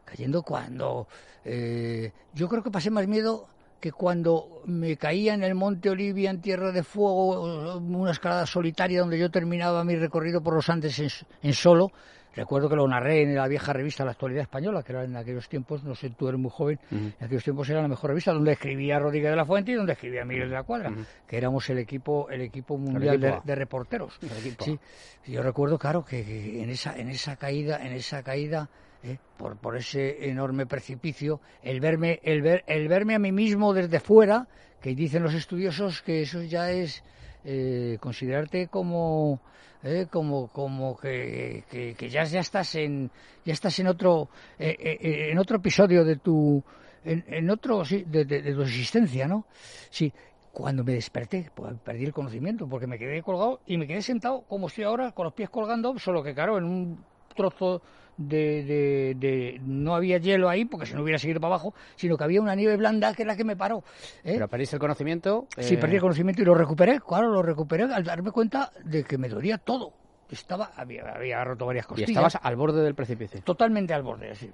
cayendo 0.04 0.44
cuando... 0.44 1.08
eh, 1.46 2.12
yo 2.34 2.50
creo 2.50 2.62
que 2.62 2.72
pasé 2.72 2.92
más 2.92 3.08
miedo 3.08 3.48
que 3.80 3.92
cuando 3.92 4.62
me 4.66 4.96
caía 4.98 5.34
en 5.34 5.44
el 5.44 5.56
Monte 5.56 5.90
Olivia 5.90 6.30
en 6.30 6.42
Tierra 6.42 6.72
de 6.72 6.84
Fuego, 6.84 7.78
una 7.78 8.12
escalada 8.12 8.46
solitaria 8.46 9.02
donde 9.02 9.20
yo 9.20 9.30
terminaba 9.30 9.84
mi 9.84 9.96
recorrido 9.96 10.42
por 10.42 10.54
los 10.54 10.70
Andes 10.70 11.00
en, 11.00 11.10
en 11.42 11.54
solo. 11.54 11.92
Recuerdo 12.35 12.69
que 12.69 12.75
lo 12.75 12.88
narré 12.88 13.21
en 13.21 13.35
la 13.35 13.47
vieja 13.47 13.74
revista 13.74 14.03
La 14.03 14.12
Actualidad 14.12 14.44
Española, 14.44 14.81
que 14.83 14.91
era 14.91 15.03
en 15.03 15.15
aquellos 15.15 15.47
tiempos, 15.47 15.83
no 15.83 15.94
sé, 15.94 16.09
tú 16.12 16.27
eres 16.27 16.39
muy 16.39 16.51
joven, 16.51 16.80
en 16.91 17.13
aquellos 17.19 17.44
tiempos 17.44 17.69
era 17.69 17.81
la 17.81 17.88
mejor 17.88 18.09
revista, 18.09 18.33
donde 18.33 18.53
escribía 18.53 19.00
Rodríguez 19.00 19.30
de 19.30 19.35
la 19.35 19.45
Fuente 19.45 19.71
y 19.71 19.75
donde 19.75 19.94
escribía 19.94 20.25
Miguel 20.25 20.50
de 20.50 20.56
la 20.56 20.63
Cuadra, 20.63 20.91
que 21.27 21.38
éramos 21.38 21.69
el 21.69 21.77
equipo, 21.77 22.30
el 22.30 22.41
equipo 22.41 22.77
mundial 22.77 23.24
equipo. 23.24 23.41
de, 23.45 23.56
reporteros. 23.56 24.19
Sí, 24.59 24.80
yo 25.25 25.44
recuerdo, 25.44 25.77
claro, 25.77 26.03
que, 26.03 26.24
que 26.25 26.63
en 26.63 26.69
esa, 26.69 26.97
en 26.97 27.09
esa 27.09 27.35
caída, 27.35 27.85
en 27.85 27.94
esa 27.94 28.24
caída, 28.24 28.69
eh, 29.03 29.18
por, 29.38 29.57
por 29.57 29.75
ese 29.75 30.29
enorme 30.29 30.65
precipicio, 30.65 31.41
el 31.62 31.81
verme, 31.81 32.19
el 32.24 32.41
ver, 32.41 32.63
el 32.68 32.88
verme 32.88 33.15
a 33.15 33.19
mí 33.19 33.31
mismo 33.31 33.74
desde 33.74 34.00
fuera, 34.00 34.47
que 34.81 34.95
dicen 34.95 35.24
los 35.24 35.33
estudiosos 35.33 36.01
que 36.01 36.21
eso 36.21 36.41
ya 36.41 36.71
es 36.71 37.03
eh, 37.44 37.98
considerarte 38.00 38.68
como 38.68 39.42
eh, 39.84 40.07
como 40.10 40.48
como 40.50 40.98
que, 40.98 41.63
que, 41.69 42.10
ya 42.10 42.24
ya 42.24 42.40
estás 42.40 42.75
en 42.75 43.12
ya 43.45 43.54
estás 43.54 43.78
en 43.80 43.88
otro 43.88 44.30
eh, 44.57 44.75
eh, 44.80 45.30
en 45.31 45.38
otro 45.40 45.57
episodio 45.57 46.04
de 46.06 46.18
tu 46.18 46.63
en, 47.04 47.50
otro 47.50 47.84
sí, 47.84 48.04
de, 48.07 48.24
de- 48.25 48.42
de 48.42 48.54
tu 48.54 48.62
existencia 48.62 49.28
no 49.28 49.45
sí 49.90 50.13
cuando 50.51 50.84
me 50.84 50.94
desperté 50.94 51.50
pues, 51.54 51.74
perdí 51.84 52.06
el 52.06 52.13
conocimiento 52.13 52.68
porque 52.69 52.88
me 52.88 52.98
quedé 52.98 53.22
colgado 53.22 53.62
y 53.66 53.78
me 53.78 53.88
quedé 53.88 54.01
sentado 54.01 54.44
como 54.48 54.68
estoy 54.68 54.86
ahora 54.86 55.12
con 55.12 55.25
los 55.25 55.34
pies 55.34 55.50
colgando 55.50 55.98
solo 56.00 56.24
que 56.24 56.34
claro 56.34 56.57
en 56.57 56.63
un 56.66 57.06
trozo 57.33 57.81
de, 58.18 58.63
de- 58.63 59.15
de- 59.18 59.62
no 59.65 59.95
había 59.95 60.19
hielo 60.19 60.47
ahí 60.47 60.65
porque 60.65 60.85
si 60.85 60.94
no 60.94 61.01
hubiera 61.01 61.18
seguido 61.18 61.39
para 61.41 61.56
abajo 61.56 61.74
sino 61.95 62.15
que 62.15 62.24
había 62.24 62.41
una 62.41 62.53
nieve 62.53 62.77
blanda 62.77 63.13
que 63.15 63.24
es 63.24 63.27
la 63.27 63.35
que 63.35 63.44
me 63.44 63.56
paró 63.56 63.80
¿eh? 64.24 64.33
Pero 64.35 64.47
perdiste 64.47 64.75
el 64.75 64.80
conocimiento. 64.80 65.47
Sí, 65.57 65.74
eh, 65.74 65.77
perdí 65.77 65.95
el 65.95 66.01
conocimiento 66.01 66.41
y 66.41 66.45
lo 66.45 66.53
recuperé, 66.53 67.00
claro, 67.00 67.30
lo 67.31 67.41
recuperé 67.41 67.83
al 67.91 68.03
darme 68.03 68.30
cuenta 68.31 68.71
de 68.83 69.03
que 69.03 69.18
me 69.18 69.30
dolía 69.30 69.57
todo. 69.57 69.94
Estaba, 70.30 70.71
había, 70.75 71.03
había 71.13 71.44
roto 71.44 71.65
varias 71.65 71.85
Y 71.85 71.88
costillas. 71.89 72.09
estabas 72.09 72.38
al 72.41 72.56
borde 72.56 72.81
del 72.83 72.95
precipicio. 72.95 73.41
totalmente 73.44 73.94
al 73.94 74.01
borde. 74.03 74.31
así. 74.31 74.50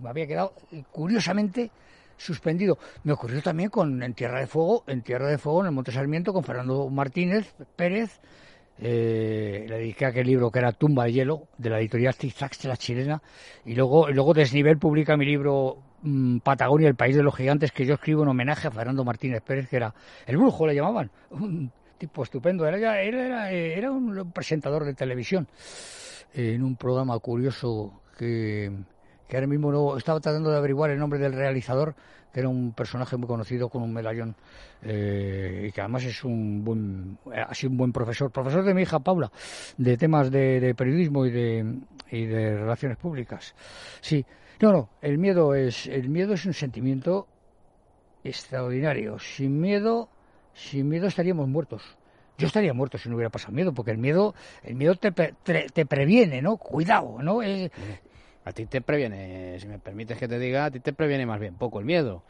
Me 0.00 0.08
había 0.10 0.26
quedado 0.26 0.52
eh, 0.72 0.82
curiosamente 0.90 1.70
suspendido. 2.16 2.78
Me 3.04 3.12
ocurrió 3.12 3.40
también 3.42 3.70
con 3.70 4.02
en 4.02 4.14
Tierra 4.14 4.40
de 4.40 4.46
Fuego, 4.46 4.84
en 4.86 5.02
Tierra 5.02 5.28
de 5.28 5.38
Fuego, 5.38 5.60
en 5.60 5.66
el 5.66 5.72
Monte 5.72 5.90
Sarmiento, 5.92 6.32
con 6.32 6.44
Fernando 6.44 6.88
Martínez 6.90 7.54
Pérez. 7.76 8.20
Eh, 8.78 9.66
le 9.68 9.78
dediqué 9.78 10.06
aquel 10.06 10.26
libro 10.26 10.50
que 10.50 10.58
era 10.58 10.72
Tumba 10.72 11.04
de 11.04 11.12
Hielo, 11.12 11.48
de 11.58 11.70
la 11.70 11.78
editorial 11.78 12.14
Zigzags 12.14 12.62
de 12.62 12.68
la 12.68 12.76
chilena. 12.76 13.22
Y 13.64 13.74
luego, 13.74 14.08
luego 14.08 14.34
Desnivel 14.34 14.78
publica 14.78 15.16
mi 15.16 15.24
libro 15.24 15.78
mm, 16.02 16.38
Patagonia, 16.38 16.88
el 16.88 16.94
país 16.94 17.16
de 17.16 17.22
los 17.22 17.34
gigantes, 17.34 17.72
que 17.72 17.86
yo 17.86 17.94
escribo 17.94 18.22
en 18.22 18.28
homenaje 18.28 18.68
a 18.68 18.70
Fernando 18.70 19.04
Martínez 19.04 19.42
Pérez, 19.42 19.68
que 19.68 19.76
era 19.76 19.94
el 20.26 20.36
brujo, 20.36 20.66
le 20.66 20.74
llamaban. 20.74 21.10
Un 21.30 21.70
tipo 21.98 22.22
estupendo. 22.22 22.66
Era, 22.66 23.00
era, 23.00 23.52
eh, 23.52 23.78
era 23.78 23.92
un 23.92 24.32
presentador 24.32 24.84
de 24.84 24.94
televisión 24.94 25.46
eh, 26.34 26.54
en 26.54 26.64
un 26.64 26.74
programa 26.74 27.16
curioso 27.20 28.02
que, 28.18 28.72
que 29.32 29.38
ahora 29.38 29.46
mismo 29.46 29.72
no 29.72 29.96
estaba 29.96 30.20
tratando 30.20 30.50
de 30.50 30.58
averiguar 30.58 30.90
el 30.90 30.98
nombre 30.98 31.18
del 31.18 31.32
realizador, 31.32 31.94
que 32.34 32.40
era 32.40 32.50
un 32.50 32.74
personaje 32.74 33.16
muy 33.16 33.26
conocido 33.26 33.70
con 33.70 33.82
un 33.82 33.90
medallón 33.90 34.36
eh, 34.82 35.68
y 35.68 35.72
que 35.72 35.80
además 35.80 36.04
es 36.04 36.22
un 36.22 36.62
buen, 36.62 37.16
ha 37.34 37.54
sido 37.54 37.70
un 37.70 37.78
buen 37.78 37.92
profesor, 37.94 38.30
profesor 38.30 38.62
de 38.62 38.74
mi 38.74 38.82
hija 38.82 38.98
Paula, 38.98 39.32
de 39.78 39.96
temas 39.96 40.30
de, 40.30 40.74
periodismo 40.76 41.24
y 41.24 41.30
de, 41.30 41.76
y 42.10 42.26
de 42.26 42.58
relaciones 42.58 42.98
públicas. 42.98 43.54
Sí, 44.02 44.22
no, 44.60 44.70
no, 44.70 44.90
el 45.00 45.16
miedo 45.16 45.54
es, 45.54 45.86
el 45.86 46.10
miedo 46.10 46.34
es 46.34 46.44
un 46.44 46.52
sentimiento 46.52 47.26
extraordinario. 48.24 49.18
Sin 49.18 49.58
miedo, 49.58 50.10
sin 50.52 50.90
miedo 50.90 51.06
estaríamos 51.06 51.48
muertos. 51.48 51.82
Yo 52.36 52.48
estaría 52.48 52.74
muerto 52.74 52.98
si 52.98 53.08
no 53.08 53.14
hubiera 53.14 53.30
pasado 53.30 53.54
miedo, 53.54 53.72
porque 53.72 53.92
el 53.92 53.98
miedo, 53.98 54.34
el 54.62 54.74
miedo 54.74 54.94
te, 54.96 55.10
te 55.10 55.86
previene, 55.86 56.42
¿no? 56.42 56.58
Cuidado, 56.58 57.22
¿no? 57.22 57.40
Es- 57.40 57.70
A 58.44 58.52
ti 58.52 58.66
te 58.66 58.80
previene, 58.80 59.58
si 59.60 59.66
me 59.68 59.78
permites 59.78 60.18
que 60.18 60.26
te 60.28 60.38
diga, 60.38 60.66
a 60.66 60.70
ti 60.70 60.80
te 60.80 60.92
previene 60.92 61.26
más 61.26 61.38
bien 61.38 61.54
poco 61.54 61.78
el 61.78 61.84
miedo. 61.84 62.22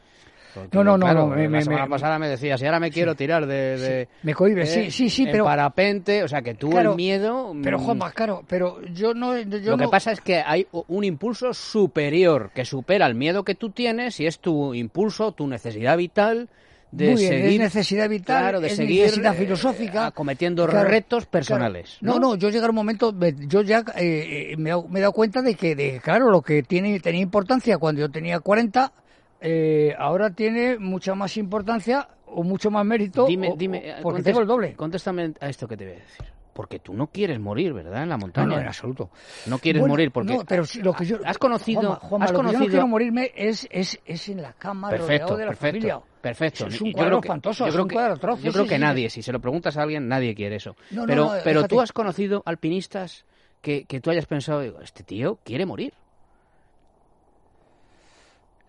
Porque, 0.53 0.77
No, 0.77 0.83
no, 0.83 0.97
no, 0.97 1.05
claro, 1.07 1.29
no, 1.29 1.35
me- 1.35 1.49
la 1.49 1.61
semana 1.61 1.85
me- 1.85 1.89
pasada 1.89 2.19
me 2.19 2.27
decías, 2.29 2.61
y 2.61 2.65
ahora 2.65 2.79
me 2.79 2.91
quiero 2.91 3.15
tirar 3.15 3.47
de... 3.47 3.77
de- 3.79 4.07
me 4.21 4.35
cohibe, 4.35 4.61
eh, 4.61 4.65
sí, 4.67 4.91
sí, 4.91 5.09
sí, 5.09 5.23
en 5.23 5.31
pero, 5.31 5.45
parapente, 5.45 6.21
o 6.23 6.27
sea 6.27 6.43
que 6.43 6.53
tú 6.53 6.69
Claro, 6.69 6.91
el 6.91 6.95
miedo... 6.95 7.55
pero 7.63 7.79
mm, 7.79 7.83
Juanma, 7.83 8.11
claro, 8.11 8.43
pero 8.47 8.79
yo 8.93 9.15
no, 9.15 9.35
yo 9.39 9.71
lo 9.71 9.77
que 9.77 9.87
pasa 9.87 10.11
es 10.11 10.21
que 10.21 10.43
hay 10.45 10.67
un 10.71 11.03
impulso 11.03 11.53
superior 11.55 12.51
que 12.53 12.65
supera 12.65 13.07
el 13.07 13.15
miedo 13.15 13.43
que 13.43 13.55
tú 13.55 13.71
tienes 13.71 14.19
y 14.19 14.27
es 14.27 14.37
tu 14.37 14.75
impulso, 14.75 15.31
tu 15.31 15.47
necesidad 15.47 15.97
vital 15.97 16.49
de 16.95 17.11
Muy 17.11 17.15
bien, 17.21 17.29
seguir... 17.33 17.45
es 17.53 17.59
necesidad 17.59 18.07
vital, 18.07 18.39
claro, 18.43 18.61
de 18.61 18.67
es 18.67 18.75
seguir, 18.75 19.01
necesidad 19.05 19.33
eh, 19.33 19.37
filosófica, 19.37 20.05
acometiendo 20.07 20.67
Claro, 20.67 20.87
retos 20.87 21.23
claro. 21.25 21.31
personales. 21.31 21.97
No, 22.01 22.19
no, 22.19 22.35
yo 22.35 22.49
llegar 22.49 22.69
un 22.69 22.75
momento, 22.75 23.11
me- 23.11 23.33
yo 23.47 23.61
ya 23.63 23.79
eh, 23.95 24.51
eh, 24.51 24.57
me, 24.57 24.69
he 24.69 25.01
dado- 25.01 25.11
cuenta 25.11 25.41
de 25.41 25.55
que, 25.55 25.75
de, 25.75 25.99
claro, 26.03 26.29
lo 26.29 26.41
que 26.43 26.61
tiene 26.61 26.99
tenía 26.99 27.21
importancia 27.21 27.79
cuando 27.79 28.01
yo 28.01 28.11
tenía 28.11 28.39
40, 28.39 28.93
eh, 29.41 29.95
ahora 29.97 30.29
tiene 30.29 30.77
mucha 30.77 31.15
más 31.15 31.35
importancia 31.37 32.07
o 32.27 32.43
mucho 32.43 32.69
más 32.69 32.85
mérito 32.85 33.25
Dime, 33.25 33.49
o- 33.49 33.55
dime, 33.57 33.95
porque 34.03 34.21
contest- 34.21 34.25
tengo 34.25 34.41
el 34.41 34.47
doble. 34.47 34.73
Contéstame 34.75 35.33
a 35.39 35.49
esto 35.49 35.67
que 35.67 35.75
te 35.77 35.85
voy 35.85 35.93
a 35.95 35.97
decir. 35.99 36.25
Porque 36.53 36.77
tú 36.77 36.93
no 36.93 37.07
quieres 37.07 37.39
morir, 37.39 37.73
¿verdad? 37.73 38.03
En 38.03 38.09
la 38.09 38.17
montaña. 38.17 38.47
no, 38.47 38.59
en 38.59 38.67
absoluto. 38.67 39.09
No 39.47 39.57
quieres 39.57 39.79
Bueno, 39.79 39.93
morir 39.93 40.11
porque 40.11 40.33
no, 40.33 40.45
pero 40.45 40.63
lo 40.83 40.93
que 40.93 41.05
yo 41.05 41.17
has 41.25 41.39
conocido, 41.39 41.81
Juanma, 41.81 41.95
Juanma, 41.95 42.25
has 42.25 42.31
lo 42.31 42.37
que 42.37 42.43
yo 42.43 42.43
no 42.43 42.51
conocido 42.51 42.69
quiero 42.71 42.87
morirme 42.87 43.31
es, 43.35 43.67
es, 43.71 43.99
es 44.05 44.29
en 44.29 44.43
la 44.43 44.53
cama 44.53 44.89
Perfecto, 44.91 45.29
rodeado 45.29 45.37
de 45.37 45.45
la 45.45 45.51
perfecto, 45.51 45.87
familia. 45.87 45.99
Perfecto. 46.23 46.65
Es 46.65 46.81
un 46.81 46.87
Yo 46.87 46.93
cuadro 46.93 47.09
creo 47.09 47.21
que- 47.21 47.27
espantoso, 47.27 47.63
yo 47.65 47.67
es 47.67 47.73
creo 47.73 47.83
un 47.83 47.89
que- 47.89 47.93
cuadro 47.95 48.13
atroz. 48.13 48.41
Yo 48.41 48.51
creo 48.51 48.63
sí, 48.63 48.69
que 48.69 48.75
sí, 48.75 48.81
nadie, 48.81 49.09
sí. 49.09 49.15
si 49.21 49.23
se 49.23 49.31
lo 49.33 49.39
preguntas 49.39 49.77
a 49.77 49.83
alguien, 49.83 50.07
nadie 50.07 50.33
quiere 50.33 50.55
eso. 50.55 50.75
No, 50.89 51.05
pero, 51.05 51.25
no, 51.25 51.31
pero 51.43 51.67
tú 51.67 51.79
has 51.81 51.91
conocido 51.91 52.41
alpinistas 52.45 53.25
que, 53.61 53.83
que 53.85 53.99
tú 54.01 54.09
hayas 54.09 54.25
pensado, 54.25 54.61
digo, 54.61 54.79
este 54.81 55.03
tío 55.03 55.37
quiere 55.43 55.65
morir. 55.65 55.93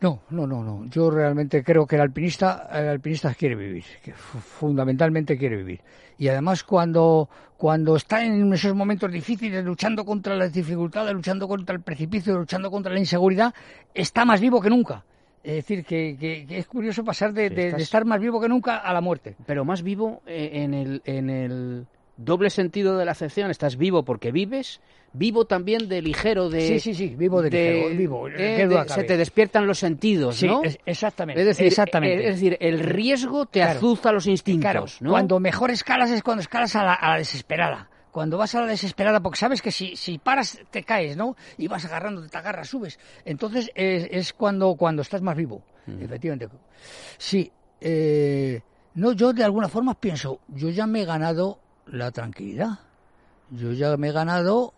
No, 0.00 0.20
no, 0.28 0.46
no, 0.46 0.62
no. 0.62 0.84
Yo 0.90 1.10
realmente 1.10 1.64
creo 1.64 1.86
que 1.86 1.96
el 1.96 2.02
alpinista, 2.02 2.68
el 2.74 2.88
alpinista 2.88 3.32
quiere 3.34 3.54
vivir, 3.54 3.84
que 4.02 4.12
fu- 4.12 4.38
fundamentalmente 4.38 5.38
quiere 5.38 5.56
vivir. 5.56 5.80
Y 6.18 6.28
además 6.28 6.62
cuando, 6.62 7.28
cuando 7.56 7.96
está 7.96 8.22
en 8.22 8.52
esos 8.52 8.74
momentos 8.74 9.10
difíciles, 9.10 9.64
luchando 9.64 10.04
contra 10.04 10.36
las 10.36 10.52
dificultades, 10.52 11.14
luchando 11.14 11.48
contra 11.48 11.74
el 11.74 11.80
precipicio, 11.80 12.36
luchando 12.38 12.70
contra 12.70 12.92
la 12.92 12.98
inseguridad, 12.98 13.54
está 13.94 14.24
más 14.26 14.40
vivo 14.40 14.60
que 14.60 14.68
nunca. 14.68 15.04
Es 15.44 15.56
decir, 15.56 15.84
que, 15.84 16.16
que- 16.18 16.46
que 16.46 16.58
es 16.58 16.66
curioso 16.66 17.04
pasar 17.04 17.32
de, 17.34 17.46
estar 17.76 18.04
más 18.06 18.18
vivo 18.18 18.40
que 18.40 18.48
nunca 18.48 18.78
a 18.78 18.92
la 18.94 19.00
muerte. 19.02 19.36
Pero 19.46 19.64
más 19.64 19.82
vivo 19.82 20.22
eh, 20.26 20.50
en 20.54 20.72
el, 20.74 21.02
en 21.04 21.28
el 21.30 21.86
doble 22.16 22.48
sentido 22.48 22.96
de 22.96 23.04
la 23.04 23.12
acepción. 23.12 23.50
Estás 23.50 23.76
vivo 23.76 24.04
porque 24.04 24.32
vives, 24.32 24.80
vivo 25.12 25.44
también 25.44 25.86
de 25.88 26.00
ligero, 26.00 26.48
de... 26.48 26.66
Sí, 26.66 26.80
sí, 26.80 26.94
sí, 26.94 27.14
vivo 27.14 27.42
de 27.42 27.50
ligero, 27.50 27.88
vivo, 27.94 28.28
eh, 28.28 28.66
de- 28.66 28.88
se 28.88 29.04
te 29.04 29.16
despiertan 29.18 29.66
los 29.66 29.78
sentidos, 29.80 30.36
Sí, 30.36 30.46
¿no? 30.46 30.62
es- 30.64 30.78
exactamente. 30.86 31.40
Es 31.42 31.46
decir, 31.46 31.66
exactamente. 31.66 32.24
eh, 32.24 32.28
es 32.30 32.36
decir, 32.36 32.56
el 32.60 32.78
riesgo 32.80 33.44
te 33.46 33.60
Claro. 33.60 33.76
azuza 33.78 34.12
los 34.12 34.24
Claro, 34.24 34.32
instintos, 34.32 35.02
¿no? 35.02 35.10
cuando 35.10 35.40
mejor 35.40 35.70
escalas 35.70 36.10
es 36.10 36.22
cuando 36.22 36.40
escalas 36.40 36.74
a 36.76 36.84
la, 36.84 36.94
a 36.94 37.10
la 37.10 37.18
desesperada. 37.18 37.90
Cuando 38.14 38.38
vas 38.38 38.54
a 38.54 38.60
la 38.60 38.68
desesperada, 38.68 39.18
porque 39.18 39.40
sabes 39.40 39.60
que 39.60 39.72
si, 39.72 39.96
si 39.96 40.18
paras 40.18 40.60
te 40.70 40.84
caes, 40.84 41.16
¿no? 41.16 41.34
Y 41.58 41.66
vas 41.66 41.84
agarrando, 41.84 42.24
te 42.28 42.38
agarras, 42.38 42.68
subes. 42.68 42.96
Entonces 43.24 43.72
es, 43.74 44.06
es 44.08 44.32
cuando, 44.32 44.76
cuando 44.76 45.02
estás 45.02 45.20
más 45.20 45.36
vivo, 45.36 45.64
efectivamente. 45.84 46.48
Sí, 47.18 47.50
eh, 47.80 48.62
no, 48.94 49.14
yo 49.14 49.32
de 49.32 49.42
alguna 49.42 49.68
forma 49.68 49.98
pienso, 49.98 50.38
yo 50.46 50.70
ya 50.70 50.86
me 50.86 51.02
he 51.02 51.04
ganado 51.04 51.58
la 51.86 52.12
tranquilidad. 52.12 52.78
Yo 53.50 53.72
ya 53.72 53.96
me 53.96 54.10
he 54.10 54.12
ganado 54.12 54.74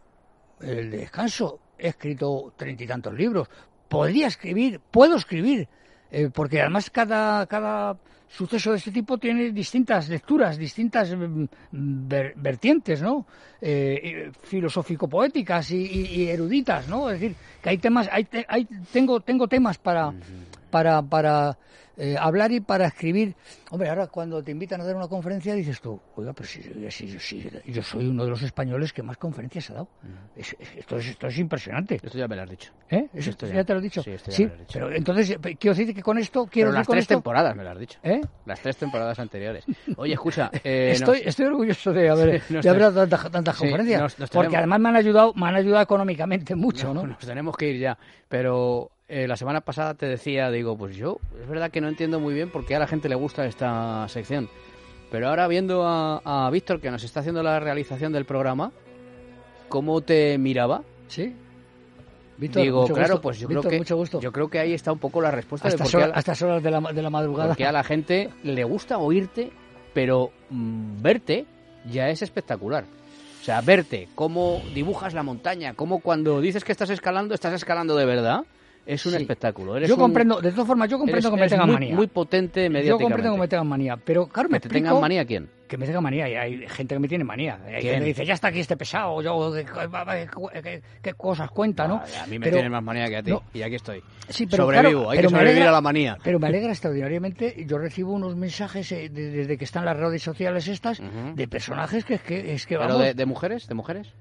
el 0.59 0.91
descanso. 0.91 1.61
He 1.79 1.89
escrito 1.89 2.55
treinta 2.57 2.85
y 2.85 2.87
tantos 2.87 3.13
libros. 3.13 3.51
Podría 3.87 4.29
escribir, 4.29 4.81
puedo 4.81 5.17
escribir, 5.17 5.69
eh, 6.11 6.31
porque 6.33 6.61
además 6.61 6.91
cada, 6.91 7.47
cada 7.47 7.97
suceso 8.29 8.73
de 8.73 8.79
este 8.79 8.91
tipo 8.91 9.19
tiene 9.19 9.51
distintas 9.53 10.09
lecturas, 10.09 10.59
distintas 10.59 11.15
mm, 11.15 11.45
ver- 11.71 12.35
vertientes, 12.37 13.01
¿no? 13.03 13.25
Eh, 13.61 14.31
filosófico-poéticas 14.43 15.71
y, 15.71 16.29
eruditas, 16.29 16.89
¿no? 16.89 17.09
Es 17.11 17.21
decir, 17.21 17.37
que 17.63 17.71
hay 17.71 17.79
temas, 17.79 18.09
hay, 18.11 18.27
hay- 18.49 18.67
tengo, 18.93 19.21
tengo 19.21 19.47
temas 19.49 19.79
para, 19.79 20.13
para, 20.77 21.01
para 21.01 21.57
eh, 21.97 22.17
hablar 22.21 22.53
y 22.53 22.61
para 22.61 22.87
escribir. 22.89 23.35
Hombre, 23.71 23.89
ahora 23.89 24.09
cuando 24.09 24.43
te 24.45 24.51
invitan 24.51 24.79
a 24.83 24.85
dar 24.85 24.95
una 24.95 25.09
conferencia 25.09 25.55
dices 25.55 25.81
tú, 25.81 25.99
oiga, 26.17 26.35
pero 26.35 26.47
si, 26.47 26.61
si- 26.91 27.19
si- 27.19 27.51
yo 27.65 27.83
soy 27.83 28.07
uno 28.09 28.25
de 28.25 28.31
los 28.31 28.43
españoles 28.43 28.93
que 28.93 29.03
más 29.03 29.17
conferencias 29.17 29.71
ha 29.71 29.75
dado. 29.75 29.89
Es- 30.37 30.55
es- 30.59 30.77
esto, 30.77 30.99
es, 30.99 31.07
esto 31.07 31.29
es 31.29 31.39
impresionante. 31.39 31.95
Esto 31.95 32.19
ya 32.19 32.29
me 32.29 32.37
lo 32.37 32.43
has 32.43 32.51
dicho. 32.51 32.71
¿Eh? 32.91 33.09
Eso 33.15 33.31
Esto 33.31 33.31
esto 33.31 33.47
ya, 33.47 33.55
ya- 33.55 33.65
te 33.65 33.73
lo 33.73 33.79
he 33.79 33.83
dicho. 33.83 34.03
sí, 34.03 34.11
esto 34.11 34.31
ya 34.31 34.37
Sí, 34.37 34.43
me 34.43 34.49
lo 34.49 34.55
has 34.55 34.61
dicho. 34.61 34.73
pero 34.75 34.95
entonces, 34.95 35.31
eh, 35.31 35.57
quiero 35.59 35.75
decir 35.75 35.95
que 35.95 36.03
con 36.03 36.19
esto, 36.19 36.47
quiero 36.47 36.69
Pero 36.69 36.79
las 36.79 36.87
tres 36.87 37.03
esto, 37.05 37.15
temporadas 37.15 37.57
me 37.57 37.65
lo 37.65 37.71
has 37.71 37.79
dicho. 37.79 37.99
¿Eh? 38.03 38.21
Las 38.45 38.61
tres 38.61 38.77
temporadas 38.77 39.19
anteriores. 39.19 39.65
Oye, 39.97 40.13
escucha, 40.13 40.51
eh, 40.65 40.91
estoy, 40.93 41.23
estoy 41.25 41.47
orgulloso 41.47 41.95
de 41.95 42.11
haber, 42.11 42.43
de 42.49 42.61
dado 42.63 43.07
tantas, 43.09 43.57
conferencias, 43.57 44.03
nos- 44.03 44.19
nos 44.19 44.29
porque 44.31 44.49
tenemos- 44.51 44.59
además 44.59 44.81
me 44.81 44.89
han 44.91 44.97
ayudado, 44.97 45.33
me 45.35 45.47
han 45.49 45.55
ayudado 45.55 45.83
económicamente 45.83 46.55
mucho, 46.55 46.93
¿no? 46.93 47.07
Nos 47.07 47.19
tenemos 47.21 47.57
que 47.57 47.71
ir 47.71 47.81
ya. 47.81 47.97
Pero 48.29 48.91
eh, 49.09 49.29
la 49.29 49.37
semana 49.37 49.61
pasada 49.61 49.95
te 49.95 50.07
decía, 50.07 50.51
digo, 50.51 50.77
pues 50.77 50.97
yo, 50.97 51.19
es 51.41 51.49
verdad 51.49 51.71
que 51.71 51.81
no 51.81 51.89
entiendo 51.89 52.21
muy 52.21 52.35
bien 52.35 52.51
por 52.51 52.67
qué 52.67 52.75
a 52.77 52.79
la 52.79 52.87
gente 52.87 53.09
le 53.09 53.15
gusta 53.15 53.47
esta 53.47 54.09
sección. 54.09 54.49
Pero 55.11 55.29
ahora 55.29 55.47
viendo 55.47 55.87
a, 55.87 56.21
a 56.25 56.51
Víctor, 56.51 56.81
que 56.81 56.91
nos 56.91 57.05
está 57.05 57.21
haciendo 57.21 57.43
la 57.43 57.61
realización 57.61 58.13
del 58.13 58.25
programa, 58.25 58.73
¿cómo 59.69 60.01
te 60.01 60.37
miraba? 60.39 60.83
Sí. 61.09 61.35
Víctor, 62.39 62.63
digo, 62.63 62.83
mucho 62.83 62.95
claro, 62.95 63.15
gusto. 63.15 63.23
pues 63.23 63.39
yo 63.39 63.49
Víctor, 63.49 63.63
creo 63.63 63.71
que 63.71 63.79
mucho 63.79 63.97
gusto. 63.97 64.21
yo 64.21 64.33
creo 64.33 64.49
que 64.49 64.59
ahí 64.59 64.75
está 64.75 64.93
un 64.93 64.99
poco 64.99 65.23
la 65.23 65.31
respuesta 65.31 65.69
a 65.69 65.71
de 65.71 65.77
estas 65.77 65.91
por 65.91 66.03
qué 66.03 66.13
a 66.13 66.19
estas 66.19 66.43
horas 66.43 66.63
de 66.63 66.71
la, 66.71 66.81
de 66.81 67.03
la 67.03 67.11
madrugada. 67.11 67.49
Porque 67.51 67.65
a 67.65 67.73
la 67.73 67.85
gente 67.85 68.31
le 68.43 68.65
gusta 68.65 68.99
oírte, 68.99 69.53
pero 69.95 70.33
mm, 70.51 71.01
verte 71.01 71.47
ya 71.91 72.09
es 72.09 72.23
espectacular. 72.23 72.85
O 73.41 73.45
sea, 73.45 73.61
verte, 73.61 74.09
cómo 74.17 74.61
dibujas 74.75 75.15
la 75.15 75.23
montaña, 75.23 75.75
cómo 75.75 76.01
cuando 76.01 76.41
dices 76.41 76.65
que 76.65 76.73
estás 76.73 76.91
escalando, 76.91 77.33
estás 77.33 77.55
escalando 77.55 77.95
de 77.95 78.05
verdad, 78.05 78.45
es 78.87 79.05
un 79.05 79.13
Sí. 79.13 79.19
espectáculo. 79.19 79.77
Eres 79.77 79.89
Yo 79.89 79.97
un- 79.97 80.01
comprendo, 80.01 80.41
de 80.41 80.51
todas 80.53 80.67
formas, 80.67 80.89
yo 80.89 80.97
comprendo 80.99 81.29
eres- 81.29 81.35
que 81.37 81.41
me 81.45 81.49
tengan 81.49 81.67
muy, 81.67 81.75
manía. 81.75 81.95
Muy 81.97 82.07
potente 82.07 82.65
yo 82.65 82.71
mediáticamente. 82.71 83.05
comprendo 83.05 83.33
que 83.35 83.41
me 83.41 83.49
tengan 83.49 83.69
manía, 83.69 83.97
pero 83.97 84.27
claro, 84.27 84.49
me 84.49 84.57
¿Que 84.57 84.61
te 84.61 84.69
explico 84.69 84.87
tengan 84.89 85.01
manía 85.01 85.25
quién? 85.25 85.51
que 85.67 85.77
me 85.77 85.85
tengan 85.87 86.05
manía 86.05 86.29
y 86.29 86.35
hay 86.37 86.69
gente 86.69 86.95
que 86.95 86.99
me 87.01 87.09
tiene 87.09 87.25
manía. 87.25 87.59
Hay 87.67 87.83
gente 87.83 87.99
que 87.99 88.05
dice, 88.05 88.25
ya 88.25 88.35
está 88.35 88.49
aquí 88.49 88.61
este 88.61 88.77
pesado, 88.77 89.21
yo, 89.21 89.53
qué, 91.03 91.15
cosas 91.15 91.51
cuenta, 91.51 91.89
¿no? 91.89 91.99
Vale, 91.99 92.17
a 92.19 92.27
mí 92.29 92.39
me 92.39 92.45
Pero- 92.45 92.57
tienes 92.59 92.71
más 92.71 92.83
manía 92.85 93.09
que 93.09 93.17
a 93.17 93.23
ti. 93.25 93.31
no. 93.33 93.43
Y 93.53 93.63
aquí 93.63 93.75
estoy. 93.75 94.01
Sí, 94.29 94.47
pero 94.47 94.63
Sobrevivo, 94.65 94.91
claro, 95.01 95.11
hay 95.11 95.17
pero 95.19 95.29
que 95.29 95.35
sobrevivir 95.35 95.63
alegra- 95.63 95.69
a 95.71 95.73
la 95.73 95.81
manía. 95.81 96.19
Pero 96.23 96.39
me 96.39 96.47
alegra 96.47 96.71
extraordinariamente. 96.71 97.65
Yo 97.67 97.79
recibo 97.79 98.13
unos 98.13 98.37
mensajes 98.37 98.93
eh, 98.93 99.09
de- 99.09 99.31
desde 99.31 99.59
que 99.59 99.65
están 99.65 99.85
las 99.85 99.97
redes 99.97 100.23
sociales 100.23 100.69
estas 100.69 101.01
de 101.35 101.49
personajes 101.49 102.05
que 102.05 102.15
es 102.15 102.23
que, 102.23 102.55
es 102.55 102.65
que 102.67 102.77
¿Pero 102.77 102.89
vamos, 102.89 103.03
de, 103.03 103.15
de 103.15 103.27
mujeres? 103.27 103.67
¿De 103.67 103.75
mujeres? 103.75 104.13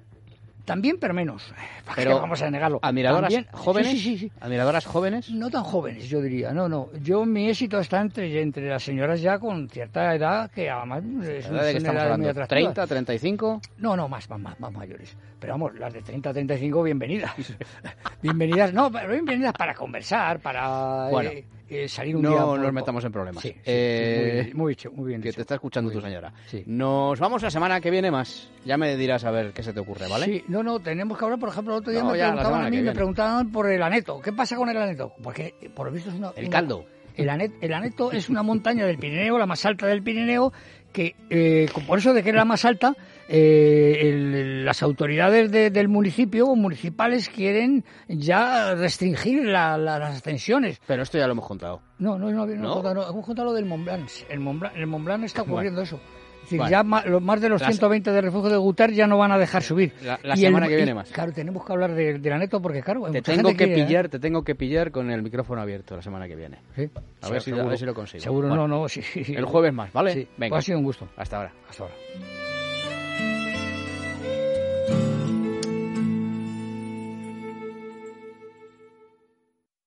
También, 0.65 0.97
pero 0.99 1.13
menos. 1.13 1.53
¿Para 1.85 1.95
qué 1.95 2.01
Pero 2.03 2.19
vamos 2.19 2.41
a 2.41 2.49
negarlo? 2.49 2.79
¿Admiradoras 2.81 3.31
También- 3.33 3.47
jóvenes? 3.53 3.91
Sí, 3.91 3.97
sí, 3.99 4.03
sí, 4.03 4.17
sí. 4.17 4.31
¿Admiradoras 4.41 4.85
jóvenes? 4.85 5.29
No 5.29 5.49
tan 5.49 5.63
jóvenes, 5.63 6.09
yo 6.09 6.21
diría. 6.21 6.51
No, 6.51 6.67
no. 6.67 6.89
Yo 7.01 7.25
mi 7.25 7.47
éxito 7.49 7.79
está 7.79 8.01
entre, 8.01 8.41
entre 8.41 8.67
las 8.69 8.83
señoras 8.83 9.21
ya 9.21 9.39
con 9.39 9.69
cierta 9.69 10.13
edad 10.15 10.49
que 10.51 10.69
además 10.69 11.03
es, 11.03 11.19
¿De 11.19 11.27
qué 11.31 11.37
es 11.39 11.49
una 11.49 11.61
estamos 11.69 11.85
edad 11.95 12.03
hablando? 12.03 12.29
atractiva. 12.29 12.73
¿30, 12.73 12.87
35? 12.87 13.61
No, 13.77 13.95
no, 13.95 14.07
más, 14.09 14.29
más, 14.29 14.39
más, 14.39 14.59
más 14.59 14.71
mayores. 14.71 15.15
Pero 15.39 15.53
vamos, 15.53 15.75
las 15.79 15.93
de 15.93 16.01
30 16.01 16.29
a 16.29 16.33
35, 16.33 16.83
bienvenidas. 16.83 17.31
bienvenidas, 18.21 18.73
no, 18.73 18.91
pero 18.91 19.09
bienvenidas 19.11 19.53
para 19.53 19.73
conversar, 19.73 20.39
para 20.39 21.09
Bueno, 21.09 21.29
eh, 21.29 21.45
eh, 21.69 21.87
salir 21.87 22.15
un 22.15 22.21
no 22.23 22.29
día. 22.29 22.39
nos 22.39 22.59
por- 22.59 22.71
metamos 22.71 23.03
en 23.05 23.11
problemas. 23.11 23.41
Sí, 23.41 23.49
sí, 23.49 23.55
sí, 23.55 23.61
Eh, 23.65 24.51
muy, 24.53 24.75
bien, 24.75 24.91
muy 24.93 24.99
muy 25.01 25.07
bien 25.09 25.21
Que 25.21 25.29
dicho. 25.29 25.35
te 25.37 25.41
está 25.41 25.55
escuchando 25.55 25.89
Muy 25.91 25.99
tu 25.99 26.05
señora. 26.05 26.33
Sí. 26.47 26.63
Nos 26.65 27.19
vamos 27.19 27.41
la 27.43 27.49
semana 27.49 27.79
que 27.81 27.89
viene 27.91 28.11
más. 28.11 28.49
Ya 28.65 28.77
me 28.77 28.95
dirás 28.95 29.23
a 29.25 29.31
ver 29.31 29.51
qué 29.53 29.63
se 29.63 29.73
te 29.73 29.79
ocurre, 29.79 30.07
¿vale? 30.07 30.25
Sí, 30.25 30.43
no, 30.47 30.63
no, 30.63 30.79
tenemos 30.79 31.17
que 31.17 31.25
hablar, 31.25 31.39
por 31.39 31.49
ejemplo, 31.49 31.73
el 31.73 31.79
otro 31.79 31.91
día 31.91 32.01
No, 32.03 32.11
me 32.11 32.17
preguntaban 32.19 32.65
a 32.65 32.69
mí, 32.69 32.81
me 32.81 32.91
preguntaban 32.93 33.51
por 33.51 33.71
el 33.71 33.81
aneto. 33.81 34.21
¿Qué 34.21 34.31
pasa 34.33 34.55
con 34.55 34.69
el 34.69 34.77
aneto? 34.77 35.13
Porque, 35.23 35.53
por 35.75 35.87
lo 35.87 35.91
visto, 35.93 36.09
es 36.09 36.15
una... 36.15 36.31
El 36.35 36.45
una- 36.45 36.51
caldo. 36.51 36.85
El, 37.15 37.29
anet, 37.29 37.53
el 37.61 37.73
aneto 37.73 38.11
es 38.11 38.27
una 38.27 38.43
montaña 38.43 38.85
del 38.85 38.97
Pirineo, 38.97 39.37
la 39.37 39.45
más 39.45 39.65
alta 39.65 39.87
del 39.87 40.03
Pirineo, 40.03 40.51
que 40.91 41.15
eh, 41.29 41.65
por 41.87 41.97
eso 41.99 42.13
de 42.13 42.21
que 42.21 42.29
es 42.31 42.35
la 42.35 42.43
más 42.43 42.65
alta, 42.65 42.93
eh, 43.27 43.97
el- 44.01 44.65
las 44.65 44.83
autoridades 44.83 45.51
de- 45.51 45.69
del 45.71 45.87
municipio 45.87 46.47
o 46.47 46.55
municipales 46.55 47.29
quieren 47.29 47.83
ya 48.07 48.75
restringir 48.75 49.45
la- 49.45 49.77
la- 49.77 49.99
las 49.99 50.17
ascensiones. 50.17 50.79
Pero 50.87 51.03
esto 51.03 51.17
ya 51.17 51.25
lo 51.27 51.33
hemos 51.33 51.47
contado. 51.47 51.81
No, 51.99 52.17
no, 52.17 52.31
no, 52.31 52.45
no, 52.45 52.55
¿No? 52.55 52.81
no, 52.83 52.93
no, 52.93 53.09
hemos 53.09 53.25
contado 53.25 53.47
lo 53.49 53.53
del 53.53 53.65
Mont 53.65 53.85
Blanc. 53.85 54.09
El 54.29 54.39
Mont 54.39 54.59
Blanc, 54.59 54.75
el 54.75 54.87
Mont 54.87 55.05
Blanc 55.05 55.23
está 55.23 55.41
ocurriendo 55.43 55.81
eso. 55.81 55.99
Es 56.43 56.51
decir, 56.51 56.69
ya 56.69 56.83
ma- 56.83 57.03
los 57.05 57.23
más 57.23 57.41
de 57.41 57.49
los 57.49 57.59
Las- 57.59 57.71
120 57.71 58.11
de 58.11 58.21
refugio 58.21 58.51
de 58.51 58.57
Gutar 58.57 58.91
ya 58.91 59.07
no 59.07 59.17
van 59.17 59.31
a 59.31 59.37
dejar 59.39 59.63
subir. 59.63 59.93
La- 60.03 60.19
la 60.21 60.35
Y 60.35 60.41
semana 60.41 60.67
el- 60.67 60.69
que 60.69 60.75
viene 60.75 60.91
y, 60.91 60.93
más. 60.93 61.09
Claro, 61.11 61.31
tenemos 61.33 61.65
que 61.65 61.73
hablar 61.73 61.95
de, 61.95 62.19
del 62.19 62.33
aneto 62.33 62.61
porque, 62.61 62.83
claro, 62.83 63.09
Te 63.11 63.23
tengo 63.23 63.49
que 63.49 63.55
quiere, 63.65 63.81
¿eh? 63.81 63.85
pillar, 63.87 64.09
te 64.09 64.19
tengo 64.19 64.43
que 64.43 64.53
pillar 64.53 64.91
con 64.91 65.09
el 65.09 65.23
micrófono 65.23 65.59
abierto 65.61 65.95
la 65.95 66.03
semana 66.03 66.27
que 66.27 66.35
viene. 66.35 66.59
Sí. 66.75 66.87
A 67.23 67.29
ver 67.29 67.41
si- 67.41 67.51
a 67.51 67.63
ver 67.63 67.77
si 67.79 67.85
lo 67.85 67.95
consigo. 67.95 68.21
Seguro, 68.23 68.49
Bueno. 68.49 68.67
no, 68.67 68.81
no, 68.81 68.87
sí. 68.87 69.01
El 69.33 69.45
jueves 69.45 69.73
más, 69.73 69.91
¿vale? 69.91 70.13
Sí. 70.13 70.27
Venga. 70.37 70.51
Pues 70.53 70.59
ha 70.59 70.65
sido 70.67 70.77
un 70.77 70.83
gusto. 70.83 71.07
Hasta 71.17 71.37
ahora. 71.37 71.51
Hasta 71.67 71.81
ahora. 71.83 71.95